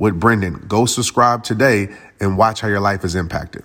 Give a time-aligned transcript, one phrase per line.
[0.00, 0.64] with Brendon.
[0.66, 3.62] Go subscribe today and watch how your life is impacted.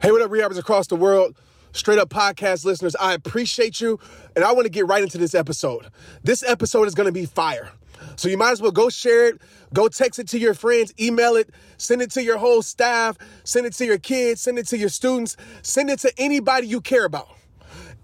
[0.00, 1.34] Hey, what up, rehabbers across the world?
[1.72, 3.98] Straight up podcast listeners, I appreciate you,
[4.36, 5.86] and I want to get right into this episode.
[6.22, 7.70] This episode is going to be fire.
[8.16, 9.40] So you might as well go share it,
[9.72, 13.64] go text it to your friends, email it, send it to your whole staff, send
[13.64, 17.06] it to your kids, send it to your students, send it to anybody you care
[17.06, 17.28] about.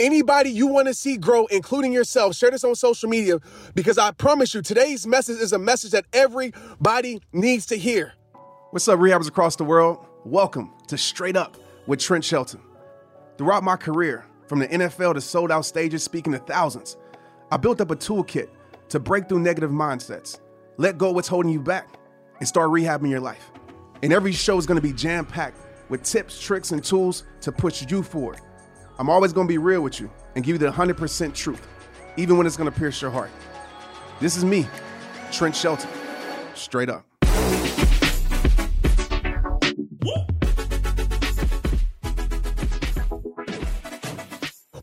[0.01, 3.41] Anybody you want to see grow, including yourself, share this on social media
[3.75, 8.13] because I promise you, today's message is a message that everybody needs to hear.
[8.71, 10.07] What's up, rehabbers across the world?
[10.25, 11.57] Welcome to Straight Up
[11.89, 12.61] with Trent Shelton.
[13.39, 16.97] Throughout my career, from the NFL to sold out stages speaking to thousands,
[17.51, 18.51] I built up a toolkit
[18.91, 20.39] to break through negative mindsets,
[20.77, 21.99] let go what's holding you back,
[22.39, 23.51] and start rehabbing your life.
[24.05, 27.51] And every show is going to be jam packed with tips, tricks, and tools to
[27.51, 28.41] push you forward.
[29.01, 31.69] I'm always going to be real with you and give you the 100% truth,
[32.17, 33.31] even when it's going to pierce your heart.
[34.19, 34.67] This is me,
[35.31, 35.89] Trent Shelton,
[36.55, 37.05] straight up.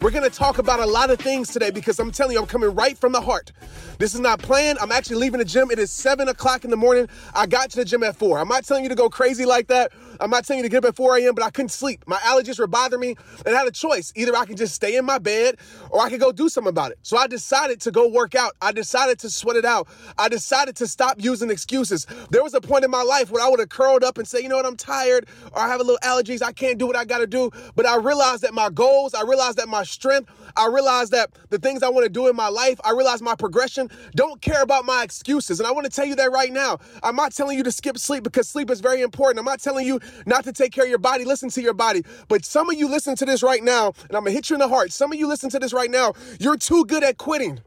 [0.06, 2.46] We're going to talk about a lot of things today because I'm telling you, I'm
[2.46, 3.52] coming right from the heart.
[3.98, 4.78] This is not planned.
[4.80, 5.72] I'm actually leaving the gym.
[5.72, 7.10] It is seven o'clock in the morning.
[7.34, 8.38] I got to the gym at four.
[8.38, 9.92] I'm not telling you to go crazy like that.
[10.20, 12.04] I'm not telling you to get up at 4 a.m., but I couldn't sleep.
[12.08, 13.16] My allergies were bothering me,
[13.46, 14.12] and I had a choice.
[14.16, 15.58] Either I could just stay in my bed
[15.90, 17.00] or I could go do something about it.
[17.04, 18.54] So I decided to go work out.
[18.62, 19.88] I decided to sweat it out.
[20.18, 22.08] I decided to stop using excuses.
[22.32, 24.42] There was a point in my life when I would have curled up and say,
[24.42, 26.42] you know what, I'm tired or I have a little allergies.
[26.42, 27.52] I can't do what I got to do.
[27.76, 31.60] But I realized that my goals, I realized that my strength, I realized that the
[31.60, 34.86] things I want to do in my life, I realized my progression don't care about
[34.86, 35.60] my excuses.
[35.60, 36.80] And I want to tell you that right now.
[37.04, 39.40] I'm not telling you to skip sleep because sleep is very important.
[39.40, 41.26] I'm not telling you not to take care of your body.
[41.26, 42.04] Listen to your body.
[42.28, 44.60] But some of you listen to this right now, and I'm to hit you in
[44.60, 44.92] the heart.
[44.92, 46.14] Some of you listen to this right now.
[46.40, 47.60] You're too good at quitting.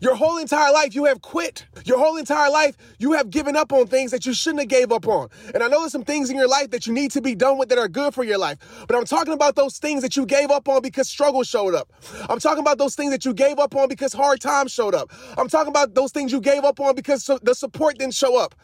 [0.00, 1.66] Your whole entire life, you have quit.
[1.84, 4.92] Your whole entire life, you have given up on things that you shouldn't have gave
[4.92, 5.28] up on.
[5.52, 7.58] And I know there's some things in your life that you need to be done
[7.58, 8.56] with that are good for your life.
[8.88, 11.92] But I'm talking about those things that you gave up on because struggle showed up.
[12.30, 15.12] I'm talking about those things that you gave up on because hard times showed up.
[15.36, 18.54] I'm talking about those things you gave up on because the support didn't show up.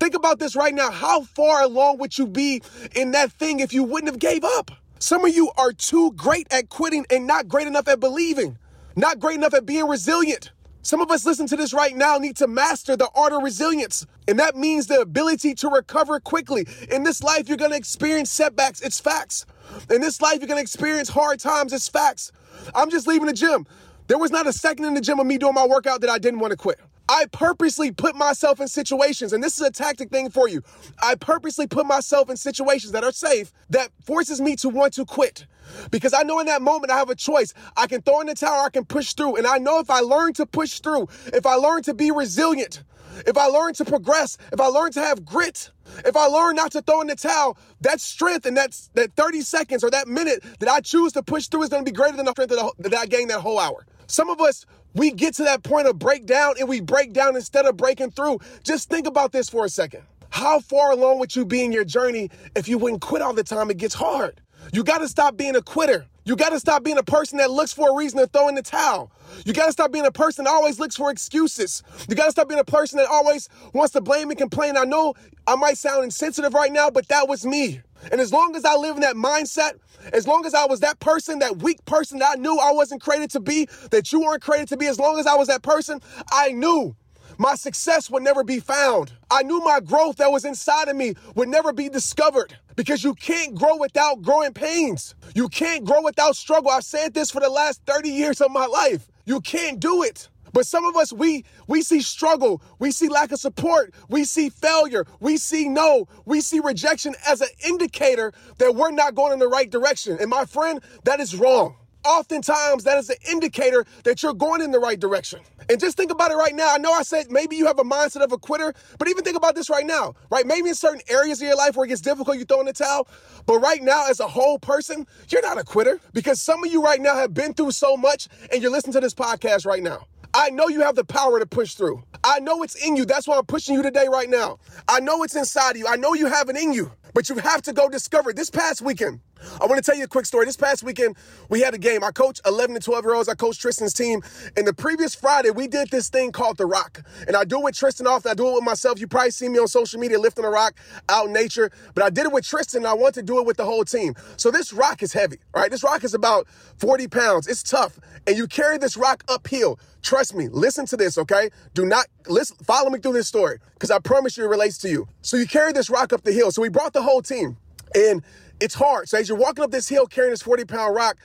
[0.00, 0.90] Think about this right now.
[0.90, 2.62] How far along would you be
[2.94, 4.70] in that thing if you wouldn't have gave up?
[4.98, 8.56] Some of you are too great at quitting and not great enough at believing,
[8.96, 10.52] not great enough at being resilient.
[10.86, 14.06] Some of us listen to this right now need to master the art of resilience.
[14.28, 16.64] And that means the ability to recover quickly.
[16.92, 18.80] In this life, you're going to experience setbacks.
[18.80, 19.46] It's facts.
[19.90, 21.72] In this life, you're going to experience hard times.
[21.72, 22.30] It's facts.
[22.72, 23.66] I'm just leaving the gym.
[24.06, 26.18] There was not a second in the gym of me doing my workout that I
[26.18, 26.78] didn't want to quit.
[27.08, 30.62] I purposely put myself in situations, and this is a tactic thing for you.
[31.02, 35.04] I purposely put myself in situations that are safe that forces me to want to
[35.04, 35.46] quit.
[35.90, 37.52] Because I know in that moment I have a choice.
[37.76, 39.36] I can throw in the towel, I can push through.
[39.36, 42.82] And I know if I learn to push through, if I learn to be resilient,
[43.26, 45.70] if I learn to progress, if I learn to have grit,
[46.04, 49.40] if I learn not to throw in the towel, that strength and that's that 30
[49.42, 52.16] seconds or that minute that I choose to push through is going to be greater
[52.16, 53.86] than the strength that, I gain that whole hour.
[54.06, 57.66] Some of us, we get to that point of breakdown and we break down instead
[57.66, 58.38] of breaking through.
[58.64, 60.02] Just think about this for a second.
[60.30, 63.44] How far along would you be in your journey if you wouldn't quit all the
[63.44, 63.70] time?
[63.70, 64.40] It gets hard.
[64.72, 66.06] You got to stop being a quitter.
[66.24, 68.56] You got to stop being a person that looks for a reason to throw in
[68.56, 69.12] the towel.
[69.44, 71.82] You got to stop being a person that always looks for excuses.
[72.08, 74.76] You got to stop being a person that always wants to blame and complain.
[74.76, 75.14] I know
[75.46, 77.80] I might sound insensitive right now, but that was me.
[78.10, 79.78] And as long as I live in that mindset,
[80.12, 83.00] as long as I was that person, that weak person that I knew I wasn't
[83.00, 85.62] created to be, that you weren't created to be, as long as I was that
[85.62, 86.00] person,
[86.30, 86.94] I knew
[87.38, 89.12] my success would never be found.
[89.30, 93.14] I knew my growth that was inside of me would never be discovered because you
[93.14, 95.14] can't grow without growing pains.
[95.34, 96.70] You can't grow without struggle.
[96.70, 99.08] I've said this for the last 30 years of my life.
[99.24, 100.28] You can't do it.
[100.56, 104.48] But some of us, we we see struggle, we see lack of support, we see
[104.48, 109.38] failure, we see no, we see rejection as an indicator that we're not going in
[109.38, 110.16] the right direction.
[110.18, 111.76] And my friend, that is wrong
[112.06, 115.40] oftentimes that is an indicator that you're going in the right direction.
[115.68, 116.72] And just think about it right now.
[116.72, 119.36] I know I said maybe you have a mindset of a quitter, but even think
[119.36, 120.46] about this right now, right?
[120.46, 122.72] Maybe in certain areas of your life where it gets difficult, you throw in the
[122.72, 123.08] towel.
[123.46, 126.82] But right now, as a whole person, you're not a quitter because some of you
[126.82, 130.06] right now have been through so much and you're listening to this podcast right now.
[130.36, 132.04] I know you have the power to push through.
[132.24, 133.06] I know it's in you.
[133.06, 134.58] That's why I'm pushing you today, right now.
[134.88, 135.88] I know it's inside of you.
[135.88, 138.36] I know you have it in you, but you have to go discover it.
[138.36, 139.20] This past weekend,
[139.58, 140.44] I want to tell you a quick story.
[140.44, 141.16] This past weekend,
[141.48, 142.04] we had a game.
[142.04, 143.26] I coach 11 to 12 year olds.
[143.26, 144.22] I coach Tristan's team.
[144.54, 147.02] And the previous Friday, we did this thing called The Rock.
[147.26, 148.30] And I do it with Tristan often.
[148.30, 149.00] I do it with myself.
[149.00, 150.74] You probably see me on social media lifting a rock
[151.08, 151.70] out in nature.
[151.94, 153.86] But I did it with Tristan and I want to do it with the whole
[153.86, 154.14] team.
[154.36, 155.70] So this rock is heavy, right?
[155.70, 156.46] This rock is about
[156.76, 157.46] 40 pounds.
[157.46, 157.98] It's tough.
[158.26, 159.78] And you carry this rock uphill.
[160.02, 161.50] Trust me, listen to this, okay?
[161.74, 164.88] Do not listen, follow me through this story because I promise you it relates to
[164.88, 165.08] you.
[165.22, 166.50] So you carry this rock up the hill.
[166.52, 167.56] So we brought the whole team.
[167.94, 168.22] And
[168.60, 169.08] it's hard.
[169.08, 171.16] So as you're walking up this hill carrying this 40 pound rock,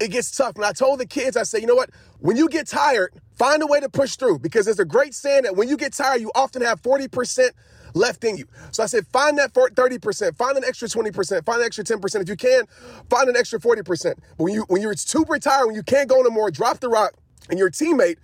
[0.00, 0.56] it gets tough.
[0.56, 1.90] And I told the kids, I said, you know what?
[2.18, 5.42] When you get tired, find a way to push through because there's a great saying
[5.44, 7.50] that when you get tired, you often have 40%
[7.94, 8.46] left in you.
[8.72, 12.22] So I said, find that 30%, find an extra 20%, find an extra 10%.
[12.22, 12.64] If you can,
[13.08, 14.14] find an extra 40%.
[14.36, 16.88] But when you when you're super tired, when you can't go no more, drop the
[16.88, 17.14] rock
[17.48, 18.16] and your teammate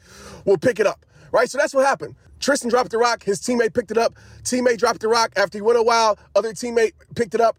[0.45, 1.05] will pick it up.
[1.33, 1.51] Right?
[1.51, 2.15] So that's what happened.
[2.41, 4.15] Tristan dropped the rock, his teammate picked it up.
[4.43, 5.33] Teammate dropped the rock.
[5.37, 7.59] After he went a while, other teammate picked it up.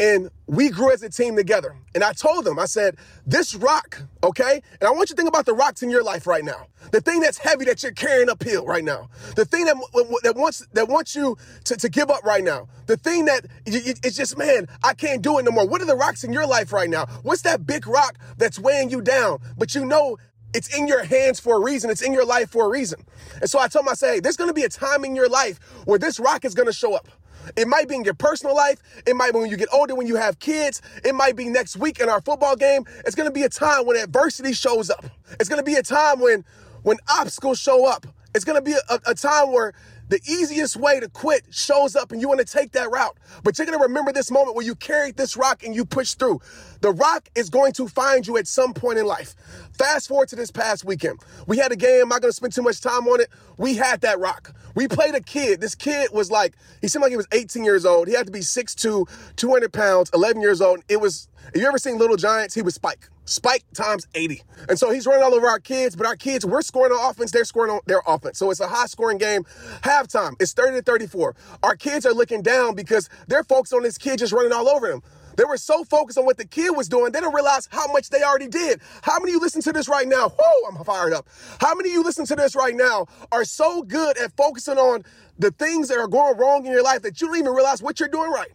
[0.00, 1.76] And we grew as a team together.
[1.94, 2.96] And I told them, I said,
[3.26, 4.62] this rock, okay?
[4.80, 6.66] And I want you to think about the rocks in your life right now.
[6.90, 9.10] The thing that's heavy that you're carrying uphill right now.
[9.36, 9.76] The thing that,
[10.22, 12.68] that wants that wants you to, to give up right now.
[12.86, 15.68] The thing that it's just, man, I can't do it no more.
[15.68, 17.06] What are the rocks in your life right now?
[17.22, 19.38] What's that big rock that's weighing you down?
[19.56, 20.16] But you know
[20.54, 21.90] it's in your hands for a reason.
[21.90, 23.04] It's in your life for a reason.
[23.40, 25.58] And so I told myself, hey, there's going to be a time in your life
[25.84, 27.08] where this rock is going to show up.
[27.56, 28.80] It might be in your personal life.
[29.06, 30.80] It might be when you get older, when you have kids.
[31.04, 32.84] It might be next week in our football game.
[33.06, 35.04] It's going to be a time when adversity shows up.
[35.40, 36.44] It's going to be a time when,
[36.82, 38.06] when obstacles show up.
[38.34, 39.72] It's going to be a, a time where
[40.12, 43.16] the easiest way to quit shows up and you want to take that route.
[43.42, 46.18] But you're going to remember this moment where you carried this rock and you pushed
[46.18, 46.42] through.
[46.82, 49.34] The rock is going to find you at some point in life.
[49.72, 51.20] Fast forward to this past weekend.
[51.46, 52.02] We had a game.
[52.02, 53.30] I'm not going to spend too much time on it.
[53.56, 54.54] We had that rock.
[54.74, 55.62] We played a kid.
[55.62, 58.06] This kid was like, he seemed like he was 18 years old.
[58.06, 60.80] He had to be 6'2, 200 pounds, 11 years old.
[60.90, 62.54] It was, have you ever seen Little Giants?
[62.54, 63.08] He was Spike.
[63.24, 64.42] Spike times 80.
[64.68, 67.30] And so he's running all over our kids, but our kids, we're scoring on offense,
[67.30, 68.38] they're scoring on their offense.
[68.38, 69.44] So it's a high scoring game.
[69.82, 71.36] Halftime, it's 30 to 34.
[71.62, 74.88] Our kids are looking down because they're focused on this kid just running all over
[74.88, 75.02] them.
[75.36, 78.10] They were so focused on what the kid was doing, they didn't realize how much
[78.10, 78.80] they already did.
[79.02, 80.28] How many of you listen to this right now?
[80.28, 81.26] Whoa, I'm fired up.
[81.60, 85.04] How many of you listen to this right now are so good at focusing on
[85.38, 87.98] the things that are going wrong in your life that you don't even realize what
[87.98, 88.52] you're doing right?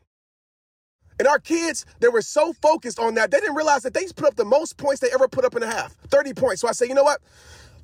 [1.20, 4.26] And our kids, they were so focused on that, they didn't realize that they put
[4.28, 6.62] up the most points they ever put up in a half 30 points.
[6.62, 7.22] So I say, you know what?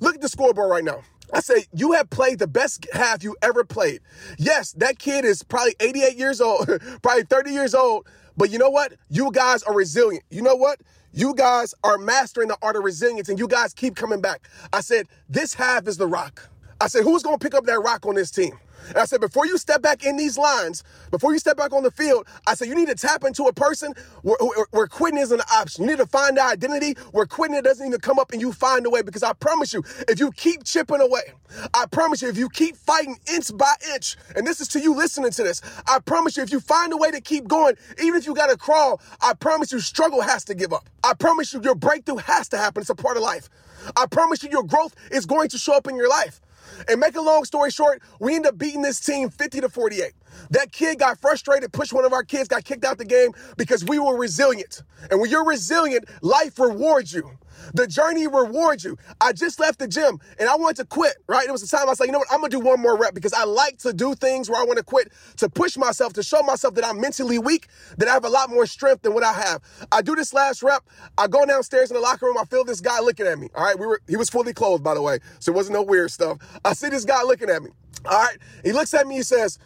[0.00, 1.02] Look at the scoreboard right now.
[1.32, 4.00] I say, you have played the best half you ever played.
[4.38, 6.68] Yes, that kid is probably 88 years old,
[7.02, 8.94] probably 30 years old, but you know what?
[9.10, 10.24] You guys are resilient.
[10.30, 10.80] You know what?
[11.12, 14.48] You guys are mastering the art of resilience and you guys keep coming back.
[14.72, 16.48] I said, this half is the rock.
[16.80, 18.58] I said, who's going to pick up that rock on this team?
[18.88, 21.82] And I said, before you step back in these lines, before you step back on
[21.82, 25.18] the field, I said, you need to tap into a person where, where, where quitting
[25.18, 25.84] isn't an option.
[25.84, 28.86] You need to find that identity where quitting doesn't even come up and you find
[28.86, 29.02] a way.
[29.02, 31.22] Because I promise you, if you keep chipping away,
[31.72, 34.94] I promise you, if you keep fighting inch by inch, and this is to you
[34.94, 38.16] listening to this, I promise you, if you find a way to keep going, even
[38.16, 40.88] if you got to crawl, I promise you, struggle has to give up.
[41.02, 42.80] I promise you, your breakthrough has to happen.
[42.80, 43.48] It's a part of life.
[43.96, 46.40] I promise you, your growth is going to show up in your life.
[46.88, 50.12] And make a long story short, we end up beating this team 50 to 48.
[50.50, 53.84] That kid got frustrated, pushed one of our kids, got kicked out the game because
[53.84, 54.82] we were resilient.
[55.10, 57.30] And when you're resilient, life rewards you.
[57.74, 58.96] The journey rewards you.
[59.20, 61.46] I just left the gym and I wanted to quit, right?
[61.46, 62.28] It was the time I was like, you know what?
[62.30, 64.64] I'm going to do one more rep because I like to do things where I
[64.64, 67.68] want to quit to push myself, to show myself that I'm mentally weak,
[67.98, 69.62] that I have a lot more strength than what I have.
[69.92, 70.82] I do this last rep.
[71.18, 72.36] I go downstairs in the locker room.
[72.38, 73.48] I feel this guy looking at me.
[73.54, 73.78] All right.
[73.78, 75.18] We were, he was fully clothed, by the way.
[75.40, 76.38] So it wasn't no weird stuff.
[76.64, 77.70] I see this guy looking at me.
[78.06, 78.36] All right.
[78.64, 79.16] He looks at me.
[79.16, 79.58] He says,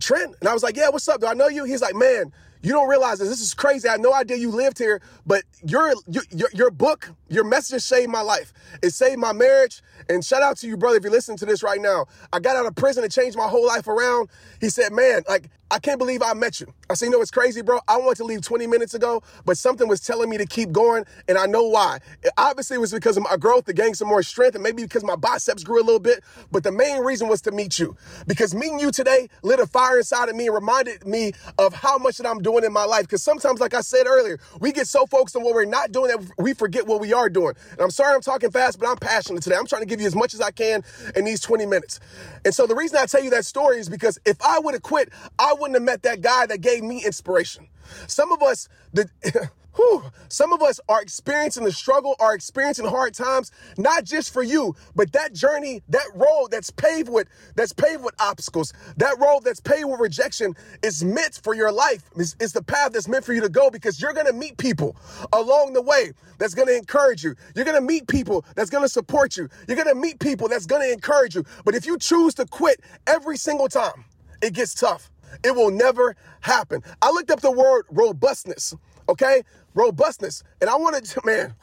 [0.00, 0.34] Trent.
[0.40, 1.20] And I was like, yeah, what's up?
[1.20, 1.64] Do I know you?
[1.64, 3.28] He's like, man, You don't realize this.
[3.28, 3.88] This is crazy.
[3.88, 8.10] I had no idea you lived here, but your your your book, your message saved
[8.10, 8.52] my life.
[8.82, 9.82] It saved my marriage.
[10.08, 12.06] And shout out to you, brother, if you're listening to this right now.
[12.32, 14.30] I got out of prison and changed my whole life around.
[14.60, 17.30] He said, "Man, like I can't believe I met you." I said, "You know what's
[17.30, 17.80] crazy, bro?
[17.86, 21.04] I wanted to leave 20 minutes ago, but something was telling me to keep going,
[21.28, 21.98] and I know why.
[21.98, 24.82] Obviously, it obviously was because of my growth to gain some more strength, and maybe
[24.82, 26.24] because my biceps grew a little bit.
[26.50, 27.96] But the main reason was to meet you,
[28.26, 31.98] because meeting you today lit a fire inside of me and reminded me of how
[31.98, 33.02] much that I'm doing in my life.
[33.02, 36.10] Because sometimes, like I said earlier, we get so focused on what we're not doing
[36.10, 37.54] that we forget what we are doing.
[37.72, 39.56] And I'm sorry I'm talking fast, but I'm passionate today.
[39.56, 40.82] I'm trying to give you as much as I can
[41.16, 42.00] in these 20 minutes.
[42.44, 44.82] And so the reason I tell you that story is because if I would have
[44.82, 47.68] quit, I wouldn't have met that guy that gave me inspiration.
[48.06, 49.08] Some of us, the
[49.76, 50.04] Whew.
[50.28, 54.76] Some of us are experiencing the struggle, are experiencing hard times, not just for you,
[54.96, 59.60] but that journey, that road that's paved with, that's paved with obstacles, that road that's
[59.60, 62.02] paved with rejection is meant for your life.
[62.16, 64.96] It's, it's the path that's meant for you to go because you're to meet people
[65.32, 67.34] along the way that's to encourage you.
[67.54, 69.48] You're to meet people that's to support you.
[69.68, 71.44] You're to meet people that's to encourage you.
[71.64, 74.04] But if you choose to quit every single time,
[74.42, 75.10] it gets tough.
[75.44, 76.82] It will never happen.
[77.02, 78.74] I looked up the word robustness,
[79.08, 79.42] okay?
[79.74, 80.42] robustness.
[80.60, 81.54] And I wanted to, man,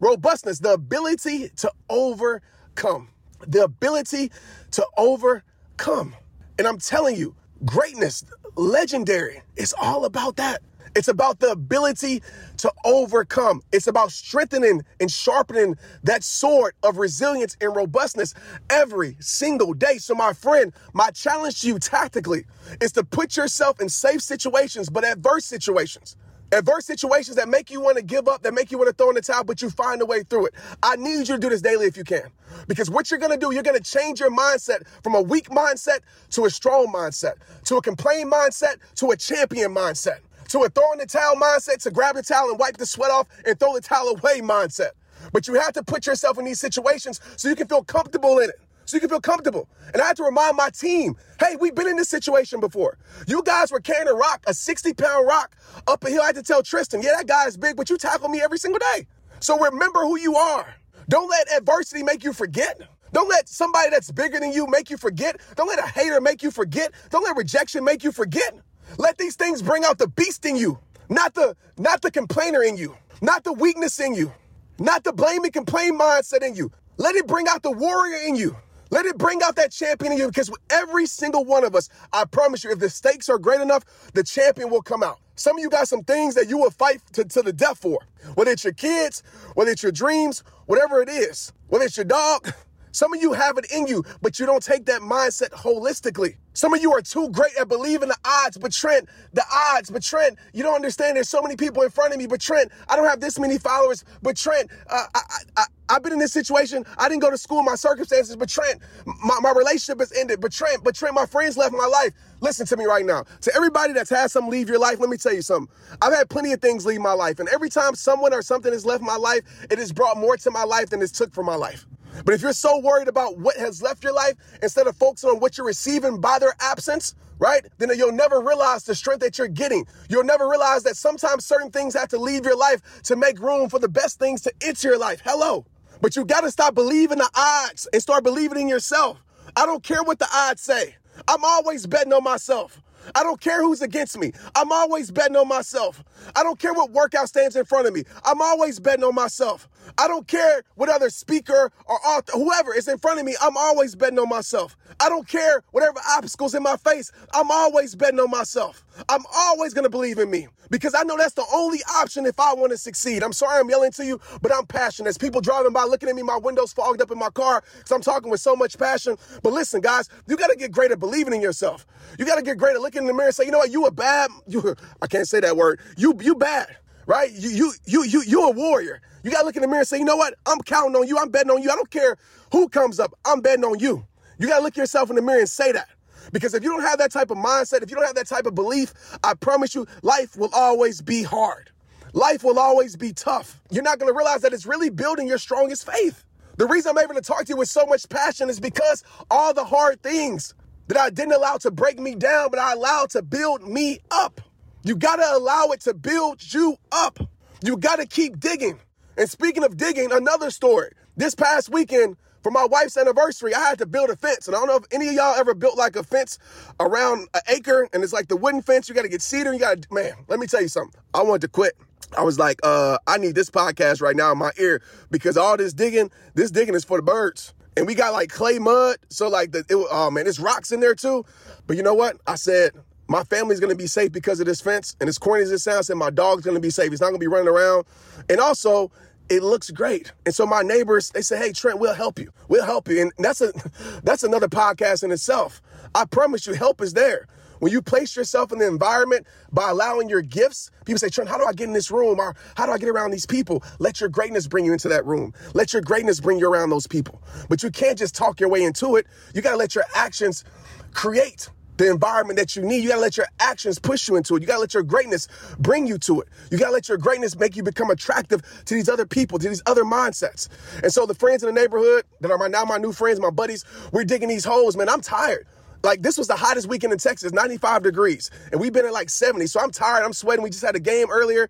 [0.00, 3.08] robustness, the ability to overcome,
[3.46, 4.30] the ability
[4.72, 6.14] to overcome.
[6.58, 8.24] And I'm telling you, greatness,
[8.56, 10.62] legendary, it's all about that.
[10.94, 12.22] It's about the ability
[12.56, 13.62] to overcome.
[13.70, 18.32] It's about strengthening and sharpening that sword of resilience and robustness
[18.70, 19.98] every single day.
[19.98, 22.46] So, my friend, my challenge to you tactically
[22.80, 26.16] is to put yourself in safe situations, but adverse situations.
[26.52, 29.08] Adverse situations that make you want to give up, that make you want to throw
[29.10, 30.54] in the towel, but you find a way through it.
[30.82, 32.30] I need you to do this daily if you can.
[32.68, 35.48] Because what you're going to do, you're going to change your mindset from a weak
[35.50, 36.00] mindset
[36.30, 37.34] to a strong mindset,
[37.64, 41.82] to a complain mindset to a champion mindset, to a throw in the towel mindset,
[41.82, 44.90] to grab the towel and wipe the sweat off and throw the towel away mindset.
[45.32, 48.50] But you have to put yourself in these situations so you can feel comfortable in
[48.50, 49.68] it so you can feel comfortable.
[49.92, 52.98] And I had to remind my team, hey, we've been in this situation before.
[53.26, 56.22] You guys were carrying a rock, a 60 pound rock up a hill.
[56.22, 58.58] I had to tell Tristan, yeah, that guy is big, but you tackle me every
[58.58, 59.06] single day.
[59.40, 60.74] So remember who you are.
[61.08, 62.80] Don't let adversity make you forget.
[63.12, 65.40] Don't let somebody that's bigger than you make you forget.
[65.56, 66.92] Don't let a hater make you forget.
[67.10, 68.54] Don't let rejection make you forget.
[68.98, 70.78] Let these things bring out the beast in you,
[71.08, 74.32] not the not the complainer in you, not the weakness in you,
[74.78, 76.70] not the blame and complain mindset in you.
[76.98, 78.56] Let it bring out the warrior in you.
[78.90, 82.24] Let it bring out that champion in you because every single one of us, I
[82.24, 85.18] promise you, if the stakes are great enough, the champion will come out.
[85.36, 88.00] Some of you got some things that you will fight to, to the death for,
[88.34, 89.22] whether it's your kids,
[89.54, 92.52] whether it's your dreams, whatever it is, whether it's your dog.
[92.96, 96.36] Some of you have it in you, but you don't take that mindset holistically.
[96.54, 100.02] Some of you are too great at believing the odds, but Trent, the odds, but
[100.02, 101.16] Trent, you don't understand.
[101.16, 103.58] There's so many people in front of me, but Trent, I don't have this many
[103.58, 105.20] followers, but Trent, uh, I,
[105.58, 106.86] I, I've been in this situation.
[106.96, 110.40] I didn't go to school, my circumstances, but Trent, my, my relationship has ended.
[110.40, 112.12] But Trent, but Trent, my friends left my life.
[112.40, 113.24] Listen to me right now.
[113.42, 115.70] To everybody that's had some leave your life, let me tell you something.
[116.00, 117.40] I've had plenty of things leave my life.
[117.40, 120.50] And every time someone or something has left my life, it has brought more to
[120.50, 121.86] my life than it's took from my life.
[122.24, 125.40] But if you're so worried about what has left your life instead of focusing on
[125.40, 127.64] what you're receiving by their absence, right?
[127.78, 129.86] Then you'll never realize the strength that you're getting.
[130.08, 133.68] You'll never realize that sometimes certain things have to leave your life to make room
[133.68, 135.20] for the best things to enter your life.
[135.24, 135.66] Hello.
[136.00, 139.22] But you got to stop believing the odds and start believing in yourself.
[139.56, 140.96] I don't care what the odds say.
[141.28, 142.82] I'm always betting on myself.
[143.14, 144.32] I don't care who's against me.
[144.54, 146.02] I'm always betting on myself.
[146.34, 148.02] I don't care what workout stands in front of me.
[148.24, 149.68] I'm always betting on myself.
[149.98, 153.36] I don't care what other speaker or author, whoever is in front of me.
[153.40, 154.76] I'm always betting on myself.
[155.00, 157.12] I don't care whatever obstacles in my face.
[157.34, 158.84] I'm always betting on myself.
[159.08, 162.38] I'm always going to believe in me because I know that's the only option if
[162.40, 163.22] I want to succeed.
[163.22, 165.08] I'm sorry I'm yelling to you, but I'm passionate.
[165.10, 167.92] As people driving by looking at me, my windows fogged up in my car because
[167.92, 169.16] I'm talking with so much passion.
[169.42, 171.86] But listen, guys, you got to get great at believing in yourself.
[172.18, 173.70] You got to get great at looking in the mirror and say, you know what,
[173.70, 175.80] you a bad, you, I can't say that word.
[175.96, 176.76] You, you bad,
[177.06, 177.30] right?
[177.32, 179.00] You, you, you, you, you a warrior.
[179.22, 181.08] You got to look in the mirror and say, you know what, I'm counting on
[181.08, 181.18] you.
[181.18, 181.70] I'm betting on you.
[181.70, 182.16] I don't care
[182.52, 183.14] who comes up.
[183.24, 184.06] I'm betting on you.
[184.38, 185.88] You got to look yourself in the mirror and say that.
[186.32, 188.46] Because if you don't have that type of mindset, if you don't have that type
[188.46, 188.92] of belief,
[189.24, 191.70] I promise you, life will always be hard.
[192.12, 193.60] Life will always be tough.
[193.70, 196.24] You're not to realize that it's really building your strongest faith.
[196.56, 199.54] The reason I'm able to talk to you with so much passion is because all
[199.54, 200.54] the hard things
[200.88, 204.40] that I didn't allow to break me down, but I allowed to build me up.
[204.86, 207.18] You got to allow it to build you up.
[207.64, 208.78] You got to keep digging.
[209.18, 210.92] And speaking of digging, another story.
[211.16, 212.16] This past weekend,
[212.46, 214.46] For my wife's anniversary, I had to build a fence.
[214.46, 216.38] And I don't know if any of y'all ever built like a fence
[216.78, 218.88] around an acre and it's like the wooden fence.
[218.88, 219.52] You got to get cedar.
[219.52, 220.94] You got to, man, let me tell you something.
[221.12, 221.72] I wanted to quit.
[222.16, 225.56] I was like, uh, I need this podcast right now in my ear because all
[225.56, 227.52] this digging, this digging is for the birds.
[227.76, 228.98] And we got like clay mud.
[229.10, 231.24] So like the, it, oh man, there's rocks in there too.
[231.66, 232.18] But you know what?
[232.28, 232.70] I said,
[233.08, 234.96] my family's gonna be safe because of this fence.
[235.00, 236.90] And as corny as it sounds, and my dog's gonna be safe.
[236.90, 237.84] He's not gonna be running around.
[238.28, 238.90] And also,
[239.28, 240.12] it looks great.
[240.24, 242.30] And so my neighbors, they say, hey, Trent, we'll help you.
[242.48, 243.00] We'll help you.
[243.00, 243.52] And that's a
[244.02, 245.60] that's another podcast in itself.
[245.94, 247.26] I promise you, help is there.
[247.58, 251.38] When you place yourself in the environment by allowing your gifts, people say, Trent, how
[251.38, 252.18] do I get in this room?
[252.20, 253.62] Or how do I get around these people?
[253.78, 255.32] Let your greatness bring you into that room.
[255.54, 257.22] Let your greatness bring you around those people.
[257.48, 259.06] But you can't just talk your way into it.
[259.34, 260.44] You got to let your actions
[260.92, 262.82] create the environment that you need.
[262.82, 264.42] You gotta let your actions push you into it.
[264.42, 265.28] You gotta let your greatness
[265.58, 266.28] bring you to it.
[266.50, 269.62] You gotta let your greatness make you become attractive to these other people, to these
[269.66, 270.48] other mindsets.
[270.82, 273.30] And so the friends in the neighborhood that are my, now my new friends, my
[273.30, 274.88] buddies, we're digging these holes, man.
[274.88, 275.46] I'm tired.
[275.82, 279.10] Like this was the hottest weekend in Texas, 95 degrees, and we've been at like
[279.10, 279.46] 70.
[279.46, 280.04] So I'm tired.
[280.04, 280.42] I'm sweating.
[280.42, 281.48] We just had a game earlier,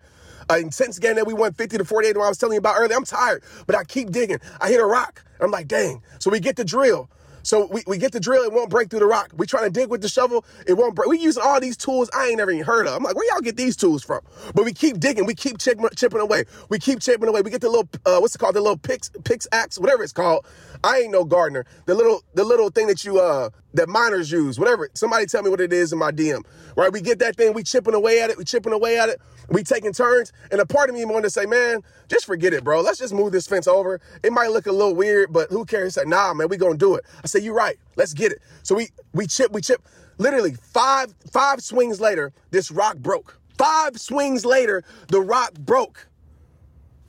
[0.49, 2.15] an intense game that we won 50 to 48.
[2.15, 4.39] When I was telling you about earlier, I'm tired, but I keep digging.
[4.61, 5.23] I hit a rock.
[5.39, 6.01] I'm like, dang.
[6.19, 7.09] So we get the drill.
[7.47, 9.31] So we, we get the drill, it won't break through the rock.
[9.37, 11.07] We trying to dig with the shovel, it won't break.
[11.07, 12.93] We using all these tools I ain't never even heard of.
[12.93, 14.19] I'm like, where y'all get these tools from?
[14.53, 16.43] But we keep digging, we keep chipping, chipping away.
[16.67, 17.41] We keep chipping away.
[17.41, 18.55] We get the little, uh, what's it called?
[18.55, 20.45] The little picks, picks axe, whatever it's called.
[20.83, 21.65] I ain't no gardener.
[21.85, 24.89] The little, the little thing that you, uh, that miners use, whatever.
[24.93, 26.43] Somebody tell me what it is in my DM,
[26.75, 26.91] right?
[26.91, 29.63] We get that thing, we chipping away at it, we chipping away at it, we
[29.63, 30.33] taking turns.
[30.51, 32.81] And a part of me wanted to say, man, just forget it, bro.
[32.81, 34.01] Let's just move this fence over.
[34.23, 35.95] It might look a little weird, but who cares?
[35.95, 37.05] He said, nah, man, we gonna do it.
[37.23, 37.77] I said, you're right.
[37.95, 38.41] Let's get it.
[38.63, 39.81] So we, we chip, we chip.
[40.17, 43.39] Literally five, five swings later, this rock broke.
[43.57, 46.07] Five swings later, the rock broke.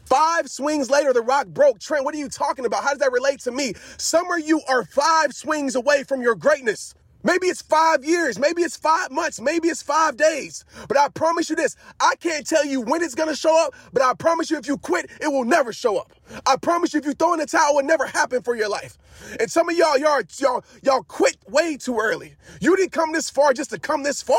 [0.09, 1.81] Five swings later, the rock broke.
[1.81, 2.83] Trent, what are you talking about?
[2.83, 3.75] How does that relate to me?
[3.99, 6.95] Some of you are five swings away from your greatness.
[7.25, 10.65] Maybe it's five years, maybe it's five months, maybe it's five days.
[10.89, 14.03] But I promise you this I can't tell you when it's gonna show up, but
[14.03, 16.11] I promise you if you quit, it will never show up.
[16.47, 18.71] I promise you if you throw in the towel, it will never happen for your
[18.71, 18.97] life.
[19.39, 22.35] And some of y'all, y'all, y'all, y'all quit way too early.
[22.63, 24.39] You didn't come this far just to come this far.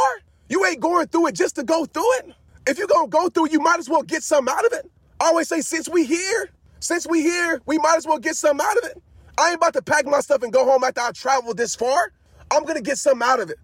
[0.49, 2.33] You ain't going through it just to go through it.
[2.65, 4.89] If you're gonna go through it, you might as well get some out of it.
[5.19, 6.49] I always say, since we here,
[6.79, 9.01] since we here, we might as well get something out of it.
[9.37, 12.11] I ain't about to pack my stuff and go home after I traveled this far.
[12.51, 13.57] I'm gonna get something out of it.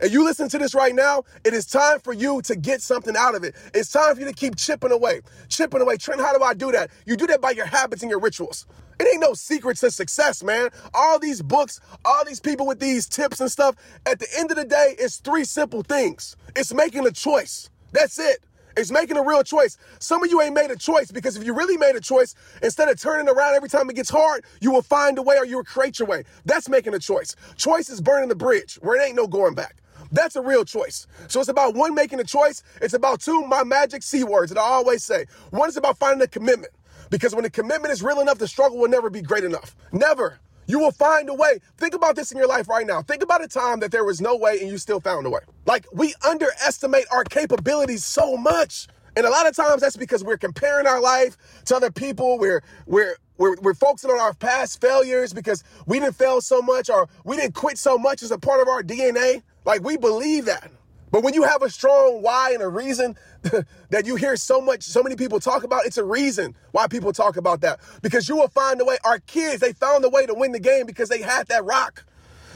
[0.00, 3.16] And you listen to this right now, it is time for you to get something
[3.16, 3.54] out of it.
[3.72, 5.96] It's time for you to keep chipping away, chipping away.
[5.96, 6.90] Trent, how do I do that?
[7.06, 8.66] You do that by your habits and your rituals.
[8.98, 10.70] It ain't no secret to success, man.
[10.92, 14.56] All these books, all these people with these tips and stuff, at the end of
[14.56, 16.36] the day, it's three simple things.
[16.56, 17.70] It's making a choice.
[17.92, 18.44] That's it.
[18.76, 19.76] It's making a real choice.
[19.98, 22.88] Some of you ain't made a choice because if you really made a choice, instead
[22.88, 25.56] of turning around every time it gets hard, you will find a way or you
[25.56, 26.24] will create your way.
[26.44, 27.36] That's making a choice.
[27.56, 29.76] Choice is burning the bridge where it ain't no going back.
[30.10, 31.06] That's a real choice.
[31.28, 32.62] So it's about one, making a choice.
[32.80, 35.26] It's about two, my magic C words that I always say.
[35.50, 36.72] One is about finding a commitment
[37.10, 39.76] because when the commitment is real enough, the struggle will never be great enough.
[39.92, 40.40] Never.
[40.66, 41.60] You will find a way.
[41.78, 43.02] Think about this in your life right now.
[43.02, 45.40] Think about a time that there was no way and you still found a way.
[45.66, 48.88] Like we underestimate our capabilities so much.
[49.16, 52.38] And a lot of times that's because we're comparing our life to other people.
[52.38, 56.90] We're we're we're, we're focusing on our past failures because we didn't fail so much
[56.90, 59.42] or we didn't quit so much as a part of our DNA.
[59.64, 60.70] Like we believe that.
[61.12, 63.16] But when you have a strong why and a reason
[63.90, 67.12] that you hear so much, so many people talk about, it's a reason why people
[67.12, 67.80] talk about that.
[68.00, 68.96] Because you will find a way.
[69.04, 72.04] Our kids, they found a way to win the game because they had that rock.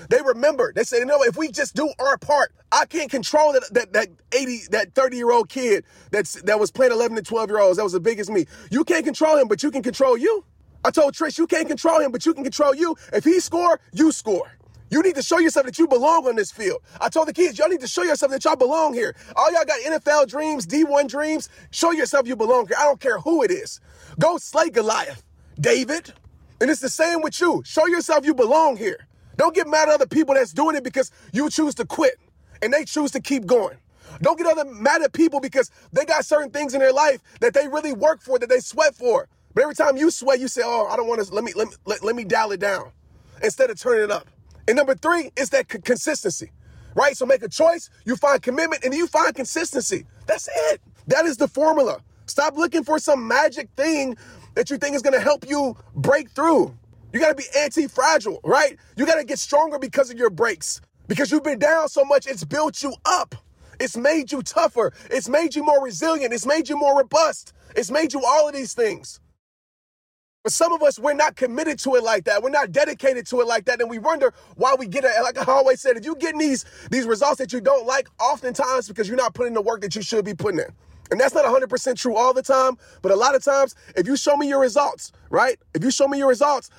[0.08, 0.72] They remember.
[0.74, 3.92] They said, you know, if we just do our part, I can't control that that,
[3.92, 7.60] that 80, that 30 year old kid that's that was playing 11 to 12 year
[7.60, 7.76] olds.
[7.76, 8.46] That was the biggest me.
[8.70, 10.44] You can't control him, but you can control you.
[10.84, 12.96] I told Trish, you can't control him, but you can control you.
[13.12, 14.56] If he score, you score.
[14.90, 16.82] You need to show yourself that you belong on this field.
[17.00, 19.16] I told the kids, y'all need to show yourself that y'all belong here.
[19.34, 21.48] All y'all got NFL dreams, D1 dreams.
[21.70, 22.76] Show yourself you belong here.
[22.78, 23.80] I don't care who it is.
[24.18, 25.24] Go slay Goliath,
[25.60, 26.12] David.
[26.60, 27.62] And it's the same with you.
[27.66, 29.06] Show yourself you belong here.
[29.36, 32.18] Don't get mad at other people that's doing it because you choose to quit
[32.62, 33.76] and they choose to keep going.
[34.22, 37.52] Don't get other mad at people because they got certain things in their life that
[37.54, 39.28] they really work for, that they sweat for.
[39.54, 41.34] But every time you sweat, you say, "Oh, I don't want to.
[41.34, 42.92] Let me let me let, let me dial it down,"
[43.42, 44.28] instead of turning it up.
[44.68, 46.52] And number three is that c- consistency,
[46.94, 47.16] right?
[47.16, 50.06] So make a choice, you find commitment, and you find consistency.
[50.26, 50.80] That's it.
[51.08, 52.00] That is the formula.
[52.26, 54.16] Stop looking for some magic thing
[54.54, 56.76] that you think is to help you break through.
[57.12, 58.76] You got to be anti fragile, right?
[58.96, 60.80] You got to get stronger because of your breaks.
[61.08, 63.34] Because you've been down so much, it's built you up.
[63.80, 64.92] It's made you tougher.
[65.10, 66.32] It's made you more resilient.
[66.34, 67.52] It's made you more robust.
[67.76, 69.20] It's made you all of these things.
[70.46, 72.40] But some of us, we're not committed to it like that.
[72.40, 73.80] We're not dedicated to it like that.
[73.80, 75.10] And we wonder why we get it.
[75.20, 78.86] Like I always said, if you're getting these, these results that you don't like, oftentimes
[78.86, 80.68] because you're not putting the work that you should be putting in.
[81.10, 82.78] And that's not 100% true all the time.
[83.02, 85.58] But a lot of times, if you show me your results, right?
[85.74, 86.70] If you show me your results,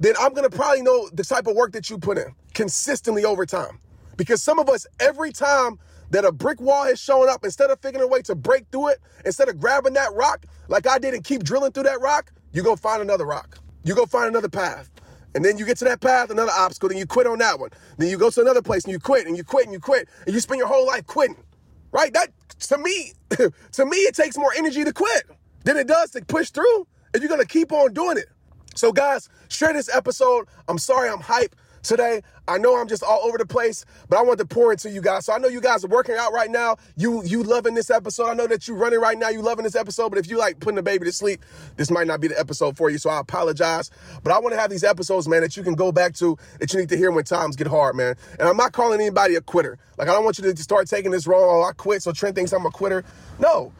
[0.00, 3.24] then I'm going to probably know the type of work that you put in consistently
[3.24, 3.78] over time.
[4.16, 5.78] Because some of us, every time
[6.10, 8.88] that a brick wall has shown up, instead of figuring a way to break through
[8.88, 12.32] it, instead of grabbing that rock like I did and keep drilling through that rock,
[12.52, 13.58] you go find another rock.
[13.84, 14.90] You go find another path.
[15.34, 17.70] And then you get to that path, another obstacle, then you quit on that one.
[17.96, 20.08] Then you go to another place and you quit and you quit and you quit
[20.26, 21.42] and you spend your whole life quitting.
[21.90, 22.12] Right?
[22.12, 22.28] That
[22.68, 25.24] to me, to me, it takes more energy to quit
[25.64, 28.26] than it does to push through if you're gonna keep on doing it.
[28.74, 30.48] So, guys, share this episode.
[30.68, 32.22] I'm sorry I'm hype today.
[32.48, 35.00] I know I'm just all over the place, but I want to pour into you
[35.00, 35.26] guys.
[35.26, 36.76] So I know you guys are working out right now.
[36.96, 38.28] You you loving this episode.
[38.28, 39.28] I know that you're running right now.
[39.28, 40.08] You loving this episode.
[40.08, 41.44] But if you like putting the baby to sleep,
[41.76, 42.98] this might not be the episode for you.
[42.98, 43.90] So I apologize.
[44.22, 46.72] But I want to have these episodes, man, that you can go back to that
[46.72, 48.16] you need to hear when times get hard, man.
[48.38, 49.78] And I'm not calling anybody a quitter.
[49.98, 51.42] Like I don't want you to start taking this wrong.
[51.42, 52.02] Oh, I quit.
[52.02, 53.04] So Trent thinks I'm a quitter.
[53.38, 53.72] No,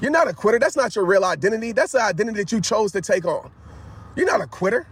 [0.00, 0.58] you're not a quitter.
[0.58, 1.72] That's not your real identity.
[1.72, 3.50] That's the identity that you chose to take on.
[4.16, 4.86] You're not a quitter.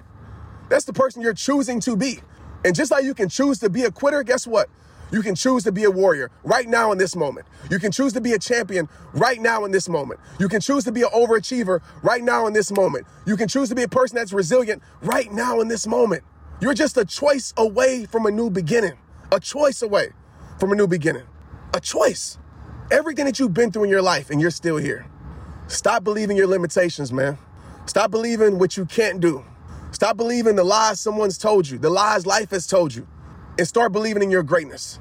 [0.68, 2.20] That's the person you're choosing to be.
[2.64, 4.68] And just like you can choose to be a quitter, guess what?
[5.12, 7.46] You can choose to be a warrior right now in this moment.
[7.70, 10.20] You can choose to be a champion right now in this moment.
[10.38, 13.07] You can choose to be an overachiever right now in this moment.
[13.27, 16.23] You can choose to be a person that's resilient right now in this moment.
[16.61, 18.99] You're just a choice away from a new beginning.
[19.33, 20.11] A choice away
[20.61, 21.25] from a new beginning.
[21.75, 22.38] A choice.
[22.90, 25.07] Everything that you've been through in your life and you're still here.
[25.66, 27.38] Stop believing your limitations, man.
[27.87, 29.44] Stop believing what you can't do.
[30.00, 33.06] Stop believing the lies someone's told you, the lies life has told you,
[33.58, 34.98] and start believing in your greatness.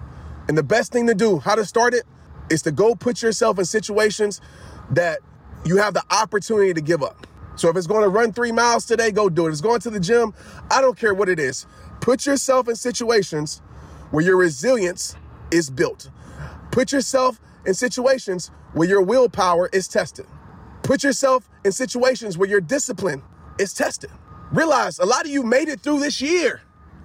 [0.49, 2.03] And the best thing to do, how to start it,
[2.49, 4.41] is to go put yourself in situations
[4.91, 5.19] that
[5.63, 7.25] you have the opportunity to give up.
[7.55, 9.47] So if it's going to run three miles today, go do it.
[9.47, 10.33] If it's going to the gym,
[10.69, 11.65] I don't care what it is.
[12.01, 13.61] Put yourself in situations
[14.11, 15.15] where your resilience
[15.49, 16.09] is built.
[16.71, 20.25] Put yourself in situations where your willpower is tested.
[20.83, 23.23] Put yourself in situations where your discipline
[23.57, 24.11] is tested.
[24.51, 26.61] Realize a lot of you made it through this year.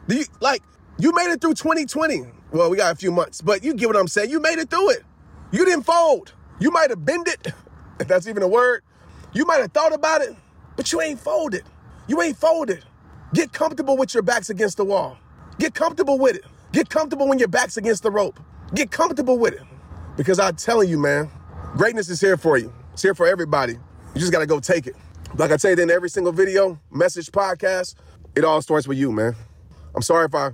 [0.09, 0.63] You, like,
[0.99, 2.25] you made it through 2020.
[2.53, 4.31] Well, we got a few months, but you get what I'm saying.
[4.31, 5.05] You made it through it.
[5.53, 6.33] You didn't fold.
[6.59, 7.49] You might have bend it,
[8.01, 8.83] if that's even a word.
[9.33, 10.35] You might have thought about it,
[10.77, 11.65] but you ain't folded.
[12.07, 12.85] You ain't folded.
[13.35, 15.19] Get comfortable with your backs against the wall.
[15.59, 16.45] Get comfortable with it.
[16.73, 18.41] Get comfortable when your back's against the rope.
[18.75, 19.63] Get comfortable with it.
[20.17, 21.31] Because I'm telling you, man,
[21.77, 22.73] greatness is here for you.
[22.93, 23.75] It's here for everybody.
[23.75, 24.97] You just got to go take it.
[25.37, 27.97] Like I tell you in every single video, message, podcast,
[28.37, 29.35] it all starts with you, man.
[29.93, 30.51] I'm sorry if I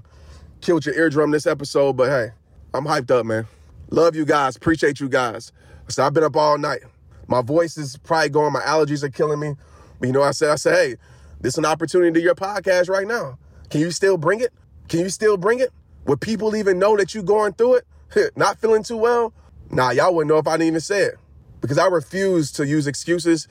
[0.63, 2.31] killed your eardrum this episode, but hey,
[2.73, 3.47] I'm hyped up, man.
[3.91, 4.57] Love you guys.
[4.57, 5.53] Appreciate you guys.
[5.89, 6.81] So I've been up all night.
[7.29, 8.55] My voice is probably going.
[8.55, 9.55] My allergies are killing me.
[9.99, 10.97] But you know, I said, I said, hey,
[11.43, 13.39] this is an opportunity to your podcast right now.
[13.69, 14.53] Can you still bring it?
[14.89, 15.75] Can you still bring it?
[16.07, 17.87] Would people even know that you going through it?
[18.37, 19.35] Not feeling too well?
[19.71, 21.19] Nah, y'all wouldn't know if I didn't even say it.
[21.61, 23.47] Because I refuse to use excuses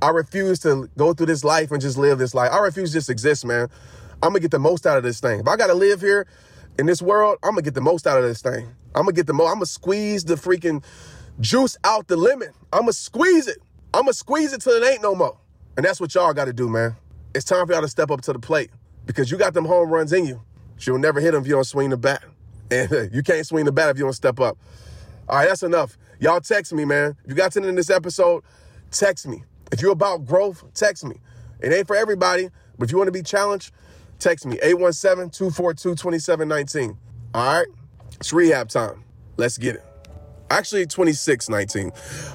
[0.00, 2.52] I refuse to go through this life and just live this life.
[2.52, 3.68] I refuse to just exist, man.
[4.22, 5.40] I'm gonna get the most out of this thing.
[5.40, 6.26] If I gotta live here
[6.78, 8.66] in this world, I'm gonna get the most out of this thing.
[8.94, 9.48] I'm gonna get the most.
[9.48, 10.84] I'm gonna squeeze the freaking
[11.40, 12.50] juice out the lemon.
[12.72, 13.58] I'm gonna squeeze it.
[13.94, 15.38] I'm gonna squeeze it till it ain't no more.
[15.76, 16.96] And that's what y'all gotta do, man.
[17.34, 18.70] It's time for y'all to step up to the plate
[19.06, 20.42] because you got them home runs in you.
[20.80, 22.22] You'll never hit them if you don't swing the bat.
[22.70, 24.58] And you can't swing the bat if you don't step up.
[25.26, 25.96] All right, that's enough.
[26.20, 27.16] Y'all text me, man.
[27.24, 28.44] If you got to in this episode,
[28.90, 29.42] text me.
[29.72, 31.16] If you're about growth, text me.
[31.60, 33.72] It ain't for everybody, but if you want to be challenged,
[34.18, 36.96] text me 817-242-2719.
[37.34, 37.66] All right?
[38.14, 39.04] It's rehab time.
[39.36, 39.84] Let's get it.
[40.50, 41.90] Actually, 2619.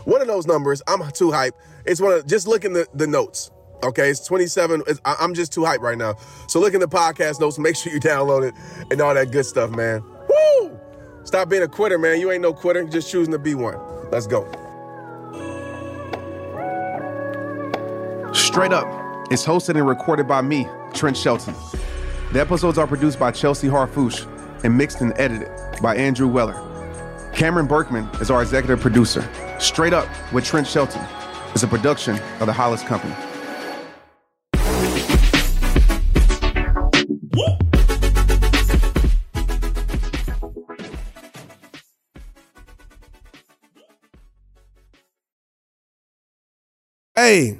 [0.05, 1.55] One of those numbers, I'm too hype.
[1.85, 3.49] It's one of just look in the, the notes.
[3.83, 4.83] Okay, it's 27.
[4.87, 6.15] It's, I'm just too hype right now.
[6.47, 8.53] So look in the podcast notes, make sure you download it
[8.91, 10.01] and all that good stuff, man.
[10.29, 10.79] Woo!
[11.25, 12.21] Stop being a quitter, man.
[12.21, 13.77] You ain't no quitter, You're just choosing to be one.
[14.11, 14.49] Let's go.
[18.53, 18.85] Straight Up
[19.31, 21.55] is hosted and recorded by me, Trent Shelton.
[22.33, 24.27] The episodes are produced by Chelsea Harfouche
[24.63, 25.49] and mixed and edited
[25.81, 26.53] by Andrew Weller.
[27.33, 29.27] Cameron Berkman is our executive producer.
[29.59, 31.01] Straight Up with Trent Shelton
[31.55, 33.15] is a production of the Hollis Company.
[47.15, 47.59] Hey,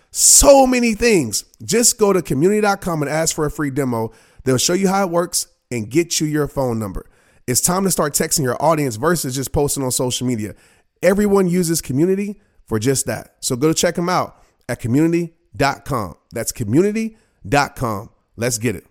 [0.11, 1.45] so many things.
[1.63, 4.11] Just go to community.com and ask for a free demo.
[4.43, 7.09] They'll show you how it works and get you your phone number.
[7.47, 10.55] It's time to start texting your audience versus just posting on social media.
[11.01, 13.35] Everyone uses community for just that.
[13.39, 16.15] So go to check them out at community.com.
[16.31, 18.09] That's community.com.
[18.35, 18.85] Let's get it.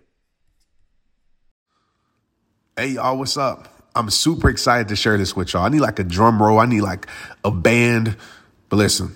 [2.77, 3.67] Hey, y'all, what's up?
[3.95, 5.65] I'm super excited to share this with y'all.
[5.65, 7.07] I need like a drum roll, I need like
[7.43, 8.15] a band.
[8.69, 9.15] But listen,